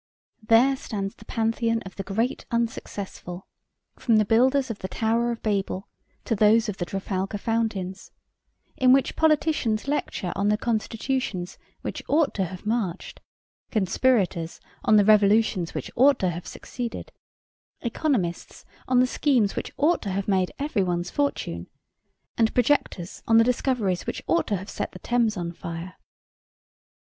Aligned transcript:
There 0.41 0.75
stands 0.77 1.13
the 1.13 1.25
Pantheon 1.25 1.83
of 1.85 1.95
the 1.95 2.01
Great 2.01 2.47
Unsuccessful, 2.49 3.45
from 3.99 4.15
the 4.17 4.25
builders 4.25 4.71
of 4.71 4.79
the 4.79 4.87
Tower 4.87 5.29
of 5.31 5.43
Babel 5.43 5.87
to 6.25 6.35
those 6.35 6.67
of 6.67 6.77
the 6.77 6.85
Trafalgar 6.85 7.37
Fountains; 7.37 8.09
in 8.75 8.93
which 8.93 9.15
politicians 9.15 9.87
lecture 9.87 10.33
on 10.35 10.47
the 10.49 10.57
constitutions 10.57 11.59
which 11.81 12.01
ought 12.07 12.33
to 12.33 12.45
have 12.45 12.65
marched, 12.65 13.21
conspirators 13.69 14.59
on 14.83 14.95
the 14.95 15.05
revolutions 15.05 15.75
which 15.75 15.91
ought 15.95 16.17
to 16.17 16.31
have 16.31 16.47
succeeded, 16.47 17.11
economists 17.81 18.65
on 18.87 19.01
the 19.01 19.05
schemes 19.05 19.55
which 19.55 19.71
ought 19.77 20.01
to 20.01 20.09
have 20.09 20.27
made 20.27 20.51
every 20.57 20.81
one's 20.81 21.11
fortune, 21.11 21.67
and 22.39 22.55
projectors 22.55 23.21
on 23.27 23.37
the 23.37 23.43
discoveries 23.43 24.07
which 24.07 24.23
ought 24.25 24.47
to 24.47 24.55
have 24.57 24.67
set 24.67 24.93
the 24.93 24.97
Thames 24.97 25.37
on 25.37 25.51
fire. 25.51 25.93